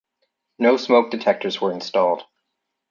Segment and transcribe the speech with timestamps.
[0.57, 2.23] No smoke detectors were installed.